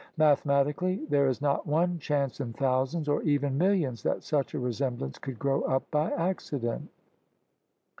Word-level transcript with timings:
Mathematically 0.17 1.05
there 1.11 1.27
is 1.27 1.43
not 1.43 1.67
one 1.67 1.99
chance 1.99 2.39
in 2.41 2.53
thousands 2.53 3.07
or 3.07 3.21
even 3.21 3.55
millions 3.59 4.01
that 4.01 4.23
such 4.23 4.55
a 4.55 4.59
resemblance 4.59 5.19
could 5.19 5.37
grow 5.37 5.61
up 5.61 5.91
by 5.91 6.09
accident. 6.13 6.89